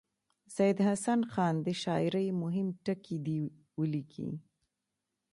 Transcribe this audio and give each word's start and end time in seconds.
سید 0.55 0.77
حسن 0.87 1.21
خان 1.33 1.55
د 1.65 1.67
شاعرۍ 1.81 2.27
مهم 2.41 2.67
ټکي 2.85 3.17
دې 3.25 3.37
ولیکي. 3.79 4.29